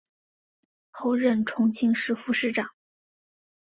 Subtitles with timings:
[0.89, 2.67] 后任重庆市副市长。